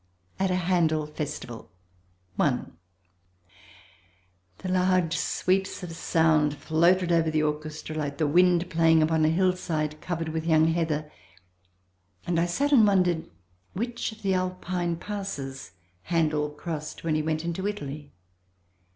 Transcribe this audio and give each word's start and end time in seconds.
At 0.39 0.49
a 0.49 0.55
Handel 0.55 1.05
Festival 1.05 1.69
i 2.39 2.63
The 4.57 4.69
large 4.71 5.15
sweeps 5.15 5.83
of 5.83 5.91
sound 5.91 6.57
floated 6.57 7.11
over 7.11 7.29
the 7.29 7.43
orchestra 7.43 7.95
like 7.95 8.17
the 8.17 8.25
wind 8.25 8.67
playing 8.71 9.03
upon 9.03 9.23
a 9.25 9.29
hill 9.29 9.55
side 9.55 10.01
covered 10.01 10.29
with 10.29 10.47
young 10.47 10.65
heather, 10.69 11.11
and 12.25 12.39
I 12.39 12.47
sat 12.47 12.71
and 12.71 12.87
wondered 12.87 13.29
which 13.73 14.11
of 14.11 14.23
the 14.23 14.33
Alpine 14.33 14.95
passes 14.95 15.73
Handel 16.01 16.49
crossed 16.49 17.03
when 17.03 17.13
he 17.13 17.21
went 17.21 17.45
into 17.45 17.67
Italy. 17.67 18.11